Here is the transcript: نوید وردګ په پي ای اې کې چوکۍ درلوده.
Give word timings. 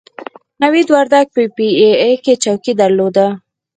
نوید 0.61 0.87
وردګ 0.91 1.27
په 1.35 1.41
پي 1.55 1.67
ای 1.81 1.91
اې 2.01 2.11
کې 2.23 2.33
چوکۍ 2.43 2.73
درلوده. 2.81 3.27